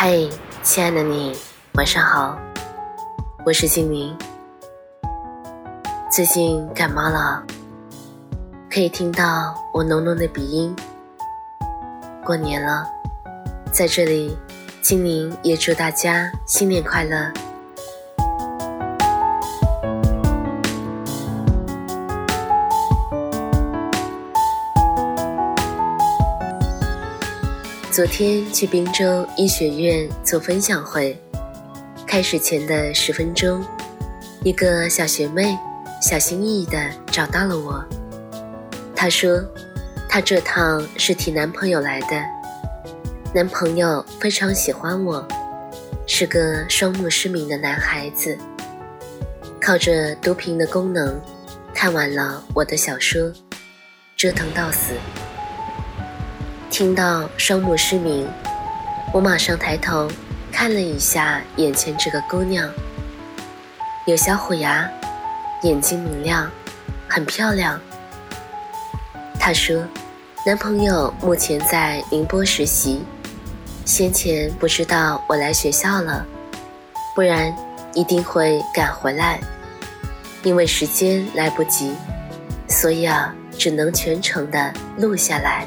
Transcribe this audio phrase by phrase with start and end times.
[0.00, 0.16] 嗨，
[0.62, 1.36] 亲爱的你，
[1.72, 2.38] 晚上好，
[3.44, 4.16] 我是静宁。
[6.08, 7.42] 最近感冒了，
[8.70, 10.72] 可以听到我浓浓的鼻音。
[12.24, 12.86] 过年了，
[13.72, 14.38] 在这里，
[14.80, 17.32] 静宁也祝大家新年快乐。
[27.98, 31.20] 昨天去滨州医学院做分享会，
[32.06, 33.60] 开始前的十分钟，
[34.44, 35.58] 一个小学妹
[36.00, 37.84] 小心翼翼地找到了我。
[38.94, 39.42] 她说，
[40.08, 42.24] 她这趟是替男朋友来的，
[43.34, 45.26] 男朋友非常喜欢我，
[46.06, 48.38] 是个双目失明的男孩子，
[49.60, 51.20] 靠着读屏的功能，
[51.74, 53.32] 看完了我的小说，
[54.16, 54.92] 折腾到死。
[56.70, 58.28] 听到双目失明，
[59.12, 60.08] 我马上抬头
[60.52, 62.70] 看了一下眼前这个姑娘，
[64.06, 64.88] 有小虎牙，
[65.62, 66.48] 眼睛明亮，
[67.08, 67.80] 很漂亮。
[69.40, 69.82] 她说，
[70.46, 73.02] 男朋友目前在宁波实习，
[73.84, 76.24] 先前不知道我来学校了，
[77.14, 77.52] 不然
[77.94, 79.40] 一定会赶回来，
[80.44, 81.94] 因为时间来不及，
[82.68, 85.66] 所以啊，只能全程的录下来。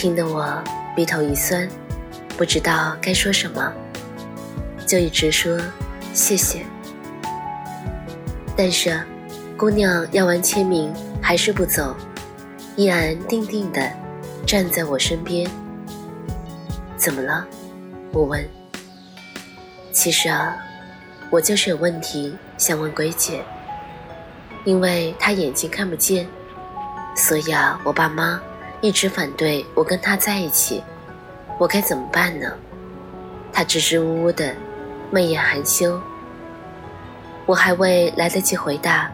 [0.00, 0.64] 听得我
[0.96, 1.68] 鼻头一酸，
[2.38, 3.70] 不知道该说什么，
[4.86, 5.60] 就一直说
[6.14, 6.64] 谢谢。
[8.56, 8.98] 但是，
[9.58, 10.90] 姑娘要完签名
[11.20, 11.94] 还是不走，
[12.76, 13.92] 依然定定的
[14.46, 15.46] 站在我身边。
[16.96, 17.46] 怎么了？
[18.10, 18.42] 我问。
[19.92, 20.56] 其实啊，
[21.28, 23.44] 我就是有问题想问鬼姐，
[24.64, 26.26] 因为她眼睛看不见，
[27.14, 28.40] 所以啊，我爸妈。
[28.82, 30.82] 一直反对我跟他在一起，
[31.58, 32.50] 我该怎么办呢？
[33.52, 34.54] 他支支吾吾的，
[35.10, 36.00] 媚眼含羞。
[37.44, 39.10] 我还未来得及回答，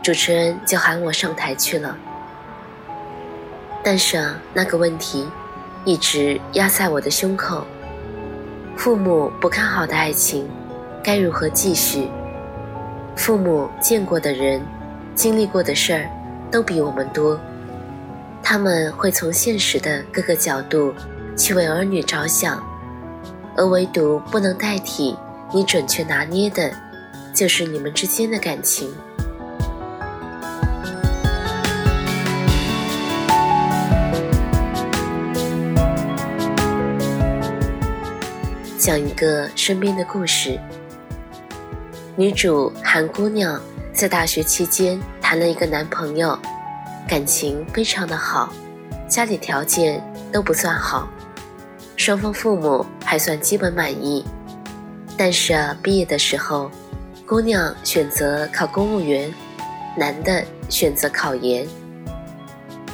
[0.00, 1.96] 主持人就喊我上台去了。
[3.82, 5.26] 但是啊那个问题
[5.84, 7.66] 一直压在我的胸口：
[8.76, 10.48] 父母不看好的爱情，
[11.02, 12.08] 该如何继续？
[13.16, 14.62] 父母见过的人，
[15.16, 16.08] 经历过的事儿，
[16.48, 17.40] 都比我们多。
[18.42, 20.92] 他们会从现实的各个角度
[21.36, 22.60] 去为儿女着想，
[23.56, 25.16] 而唯独不能代替
[25.54, 26.72] 你准确拿捏的，
[27.32, 28.92] 就是你们之间的感情。
[38.76, 40.58] 讲一个身边的故事：
[42.16, 43.60] 女主韩姑娘
[43.92, 46.36] 在大学期间谈了一个男朋友。
[47.10, 48.52] 感情非常的好，
[49.08, 50.00] 家里条件
[50.30, 51.08] 都不算好，
[51.96, 54.24] 双方父母还算基本满意。
[55.18, 56.70] 但是啊，毕业的时候，
[57.26, 59.28] 姑娘选择考公务员，
[59.96, 61.66] 男的选择考研。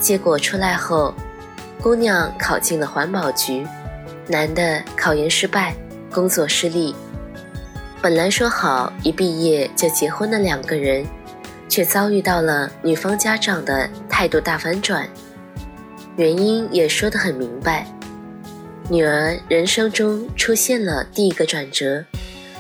[0.00, 1.12] 结果出来后，
[1.82, 3.66] 姑娘考进了环保局，
[4.26, 5.74] 男的考研失败，
[6.10, 6.96] 工作失利。
[8.00, 11.04] 本来说好一毕业就结婚的两个人。
[11.68, 15.06] 却遭遇到了女方家长的态度大反转，
[16.16, 17.86] 原因也说得很明白，
[18.88, 22.02] 女儿人生中出现了第一个转折，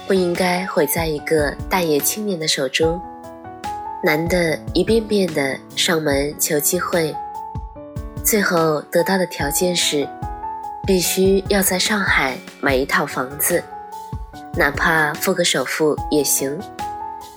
[0.06, 3.00] 不应该毁在一个待业青年的手中。
[4.04, 7.16] 男的一遍遍的上门求机会，
[8.22, 10.06] 最后得到的条件是，
[10.86, 13.64] 必须要在上海买一套房子，
[14.54, 16.54] 哪怕付个首付也行。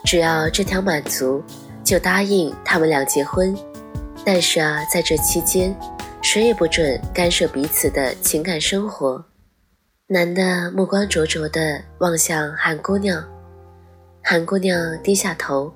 [0.03, 1.41] 只要这条满足，
[1.85, 3.55] 就答应他们俩结婚。
[4.31, 5.75] 但是啊，在这期间，
[6.21, 9.25] 谁也不准干涉彼此的情感生活。
[10.05, 13.27] 男的目光灼灼地望向韩姑娘，
[14.23, 15.73] 韩姑娘低下头，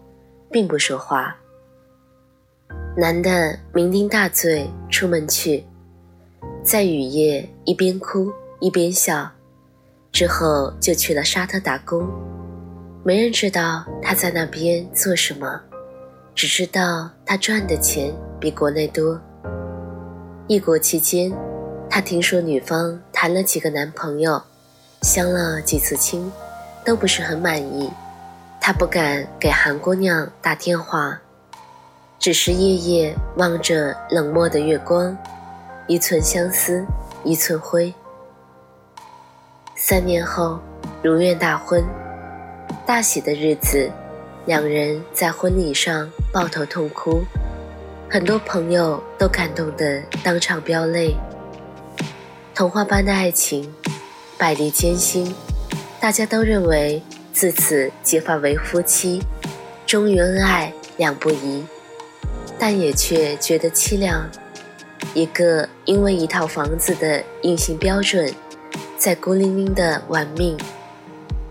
[0.52, 1.36] 并不说话。
[2.96, 5.66] 男的酩酊大醉出门去，
[6.64, 9.28] 在雨夜一边哭一边笑，
[10.12, 12.08] 之后就去了沙特打工。
[13.04, 15.60] 没人知道他在那边做什么，
[16.36, 19.20] 只知道他赚的钱比国内多。
[20.48, 21.32] 异国期间，
[21.90, 24.42] 他听说女方谈了几个男朋友，
[25.02, 26.32] 相了几次亲，
[26.84, 27.90] 都不是很满意。
[28.60, 31.20] 他不敢给韩姑娘打电话，
[32.18, 35.16] 只是夜夜望着冷漠的月光，
[35.88, 36.86] 一寸相思
[37.24, 37.94] 一寸灰。
[39.76, 40.60] 三年后，
[41.04, 41.84] 如愿大婚，
[42.86, 43.92] 大喜的日子，
[44.46, 47.24] 两人在婚礼上抱头痛哭，
[48.10, 51.16] 很多朋友都感动得当场飙泪。
[52.54, 53.74] 童话般的爱情，
[54.38, 55.34] 百历艰辛，
[56.00, 57.02] 大家都认为
[57.32, 59.24] 自此结发为夫妻，
[59.86, 61.66] 终于恩爱两不疑，
[62.60, 64.30] 但也却觉得凄凉。
[65.14, 68.34] 一个因为一套房子的硬性标准。
[68.96, 70.58] 在孤零零的玩命，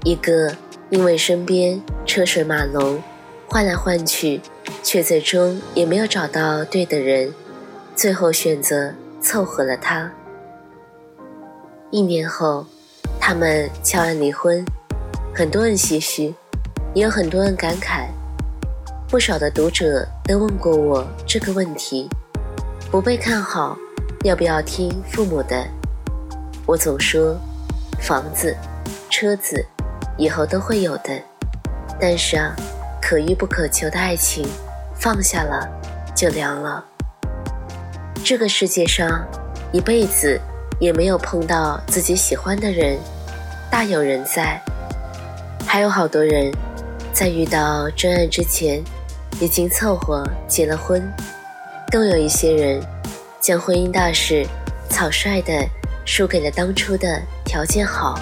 [0.04, 0.56] 一个
[0.92, 3.02] 因为身边车水马龙，
[3.48, 4.42] 换来换去，
[4.82, 7.32] 却最终也没有找到对的人，
[7.96, 10.12] 最后选择凑合了他。
[11.90, 12.66] 一年后，
[13.18, 14.62] 他们悄然离婚，
[15.34, 16.34] 很多人唏嘘，
[16.92, 18.08] 也有很多人感慨。
[19.08, 22.06] 不少的读者都问过我这个问题：
[22.90, 23.78] 不被看好，
[24.24, 25.66] 要不要听父母的？
[26.66, 27.34] 我总说，
[27.98, 28.54] 房子、
[29.08, 29.64] 车子，
[30.16, 31.10] 以后都会有的。
[32.00, 32.54] 但是啊，
[33.00, 34.46] 可遇不可求的爱情，
[34.94, 35.68] 放下了
[36.14, 36.84] 就凉了。
[38.24, 39.26] 这个世界上，
[39.72, 40.40] 一辈子
[40.78, 42.98] 也没有碰到自己喜欢的人，
[43.70, 44.60] 大有人在。
[45.66, 46.52] 还有好多人，
[47.12, 48.82] 在遇到真爱之前，
[49.40, 51.02] 已经凑合结了婚。
[51.90, 52.80] 更有一些人，
[53.40, 54.46] 将婚姻大事
[54.88, 55.52] 草率的。
[56.04, 58.18] 输给了当初的条件好。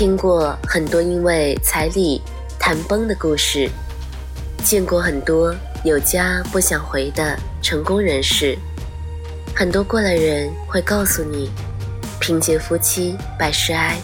[0.00, 2.22] 听过很多因为彩礼
[2.58, 3.68] 谈崩的故事，
[4.64, 5.54] 见过很多
[5.84, 8.56] 有家不想回的成功人士。
[9.54, 11.50] 很多过来人会告诉你，
[12.18, 13.98] 贫贱夫妻百事哀，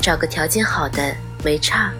[0.00, 1.12] 找个条件好的
[1.42, 1.92] 没差。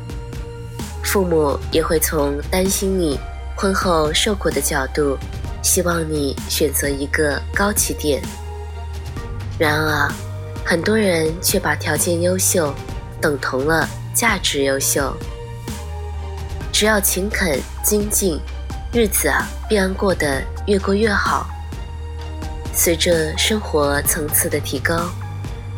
[1.02, 3.18] 父母也会从担心你
[3.56, 5.18] 婚后受苦的角度，
[5.60, 8.22] 希望你选择一个高起点。
[9.58, 10.08] 然而，
[10.64, 12.72] 很多人却把条件优秀
[13.20, 15.14] 等同了价值优秀。
[16.72, 18.40] 只要勤恳精进，
[18.92, 21.46] 日子啊必然过得越过越好。
[22.72, 25.10] 随着生活层次的提高，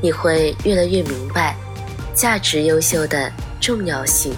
[0.03, 1.57] 你会越来越明白
[2.15, 4.35] 价值优秀的重要性。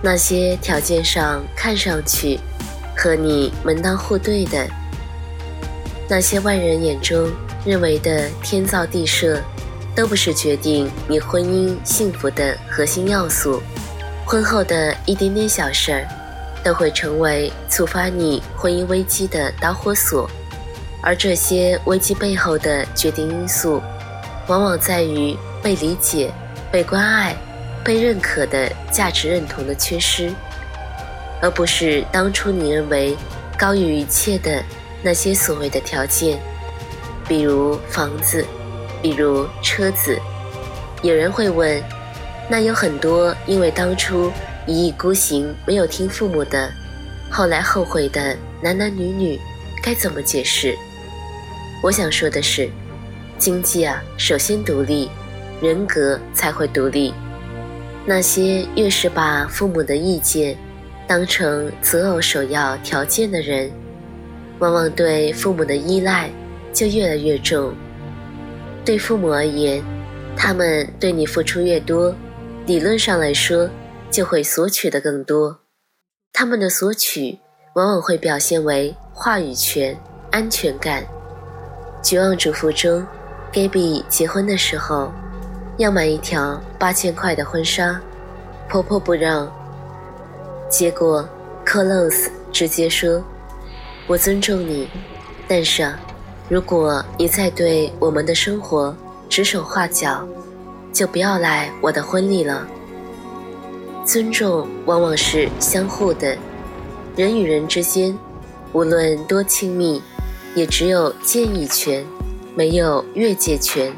[0.00, 2.38] 那些条件上看上去
[2.96, 4.66] 和你门当户对的，
[6.08, 7.28] 那些外人眼中
[7.66, 9.42] 认为的天造地设，
[9.94, 13.62] 都不是决定你婚姻幸福的核心要素。
[14.24, 16.08] 婚后的一点点小事儿，
[16.64, 20.30] 都会成为触发你婚姻危机的导火索。
[21.02, 23.80] 而这些危机背后的决定因素，
[24.46, 26.32] 往往在于被理解、
[26.70, 27.36] 被关爱。
[27.82, 30.30] 被认可的价值认同的缺失，
[31.40, 33.16] 而不是当初你认为
[33.56, 34.62] 高于一切的
[35.02, 36.38] 那些所谓的条件，
[37.26, 38.44] 比如房子，
[39.02, 40.18] 比如车子。
[41.02, 41.82] 有人会问，
[42.48, 44.30] 那有很多因为当初
[44.66, 46.70] 一意孤行没有听父母的，
[47.30, 49.40] 后来后悔的男男女女，
[49.82, 50.76] 该怎么解释？
[51.82, 52.68] 我想说的是，
[53.38, 55.08] 经济啊，首先独立，
[55.62, 57.14] 人格才会独立。
[58.04, 60.56] 那些越是把父母的意见
[61.06, 63.70] 当成择偶首要条件的人，
[64.58, 66.28] 往往对父母的依赖
[66.74, 67.72] 就越来越重。
[68.84, 69.82] 对父母而言，
[70.36, 72.14] 他们对你付出越多，
[72.66, 73.68] 理论上来说
[74.10, 75.60] 就会索取的更多。
[76.32, 77.38] 他们的索取
[77.74, 79.96] 往往会表现为话语权、
[80.30, 81.02] 安全感。
[82.02, 83.06] 《绝望主妇》中
[83.52, 85.12] ，Gaby 结婚的时候。
[85.78, 87.98] 要买一条八千块的婚纱，
[88.68, 89.50] 婆婆不让。
[90.68, 91.26] 结果
[91.64, 93.24] ，Close 直接说
[94.06, 94.90] ：“我尊重你，
[95.48, 95.98] 但是啊，
[96.50, 98.92] 如果你再对我们的生活
[99.28, 100.26] 指手画脚，
[100.92, 102.66] 就不要来我的婚礼了。”
[104.04, 106.36] 尊重往往是相互的，
[107.14, 108.18] 人与人之间，
[108.72, 110.02] 无论多亲密，
[110.56, 112.04] 也只有建议权，
[112.56, 113.92] 没有越界权。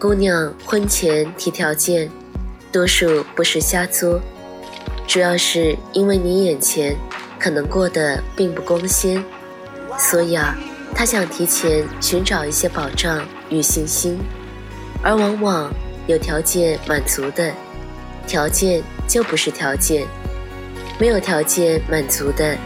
[0.00, 2.10] 姑娘婚前提条件，
[2.72, 4.20] 多数不是瞎作，
[5.06, 6.96] 主要是因为你眼前
[7.38, 9.22] 可能过得并不光鲜，
[9.96, 10.58] 所以啊，
[10.94, 14.18] 他想提前寻找一些保障与信心，
[15.02, 15.70] 而往往
[16.06, 17.52] 有条件满足的，
[18.26, 20.06] 条件就不是条件；
[20.98, 22.56] 没有条件满足的，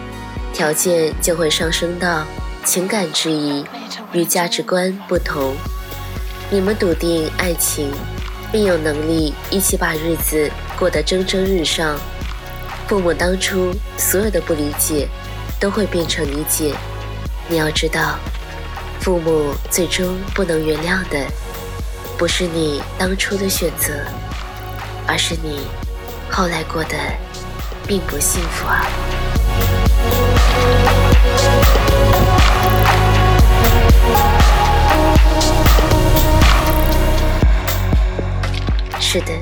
[0.53, 2.25] 条件就会上升到
[2.65, 3.65] 情感质疑
[4.13, 5.55] 与价值观不同。
[6.51, 7.91] 你们笃定爱情，
[8.53, 11.99] 并有能力一起把日子过得蒸蒸日上，
[12.87, 15.09] 父母当初所有的不理解，
[15.59, 16.75] 都会变成理解。
[17.51, 18.17] 你要知道，
[19.01, 21.19] 父母最终不能原谅的，
[22.17, 23.93] 不是你当初的选择，
[25.05, 25.67] 而是你
[26.31, 26.97] 后来过得
[27.89, 28.87] 并不幸福啊。
[39.01, 39.33] 是的，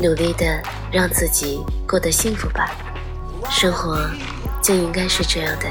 [0.00, 0.60] 努力的
[0.90, 2.68] 让自己过得幸福吧，
[3.48, 4.10] 生活
[4.60, 5.66] 就应该是这样的。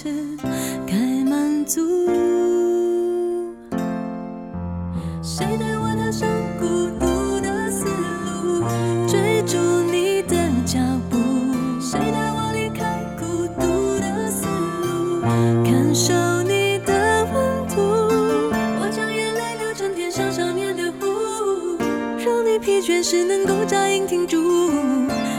[0.00, 0.04] 是
[0.86, 0.94] 该
[1.28, 1.80] 满足。
[5.20, 6.66] 谁带我踏上孤
[7.00, 7.84] 独的丝
[8.24, 8.62] 路
[9.08, 9.58] 追逐
[9.90, 10.78] 你的脚
[11.10, 11.18] 步。
[11.80, 15.20] 谁带我离开孤独的丝路
[15.64, 16.14] 感受
[16.44, 17.82] 你的温度。
[18.80, 21.76] 我将眼泪流成天山上面的湖
[22.18, 24.70] 让你疲倦时能够扎营停驻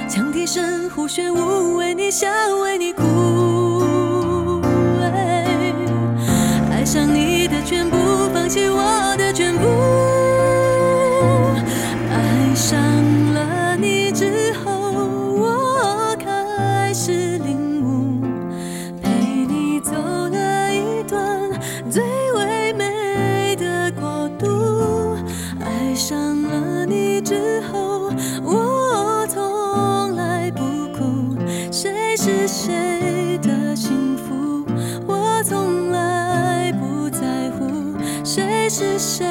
[0.10, 2.28] 羌笛声胡旋舞为你笑
[2.62, 3.39] 为你哭。
[8.50, 9.68] 起，我的全部。
[12.12, 12.82] 爱上
[13.34, 14.72] 了你之后，
[15.38, 18.20] 我开始领悟，
[19.04, 19.10] 陪
[19.46, 21.52] 你走了一段
[21.92, 22.04] 最
[22.34, 25.16] 唯美的国度。
[25.60, 28.12] 爱上了你之后，
[28.44, 30.64] 我从来不
[30.98, 31.38] 哭，
[31.72, 32.89] 谁是谁。
[38.80, 39.29] 是谁？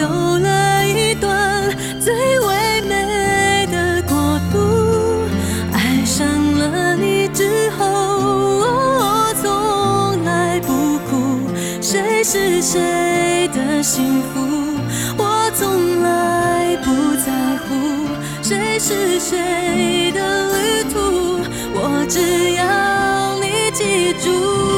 [0.00, 5.28] 走了一段最唯美的国度。
[5.74, 7.84] 爱上了你之后。
[8.62, 11.50] 我从来不哭
[11.82, 14.40] 谁是谁的幸福，
[15.18, 17.30] 我从来不在
[17.68, 18.08] 乎。
[18.42, 21.42] 谁是谁的旅途，
[21.74, 24.69] 我只要你记住。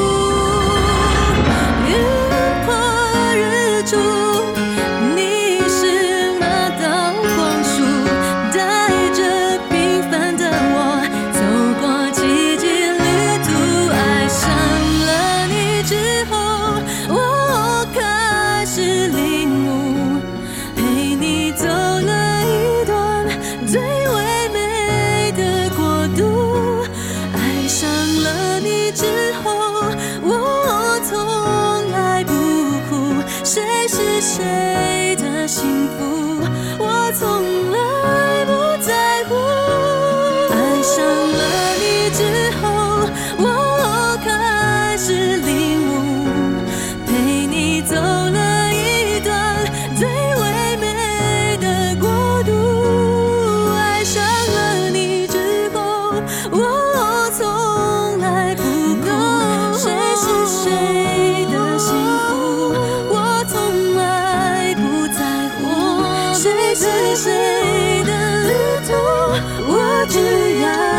[70.05, 70.19] 只
[70.59, 70.92] 要